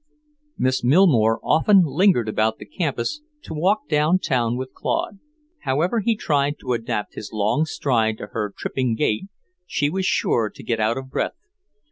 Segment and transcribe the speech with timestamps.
[0.57, 5.19] Miss Millmore often lingered about the campus to walk down town with Claude.
[5.59, 9.25] However he tried to adapt his long stride to her tripping gait,
[9.67, 11.37] she was sure to get out of breath.